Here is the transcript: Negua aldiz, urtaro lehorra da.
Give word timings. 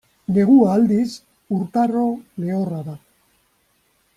Negua 0.35 0.69
aldiz, 0.77 1.09
urtaro 1.57 2.07
lehorra 2.45 2.81
da. 2.89 2.99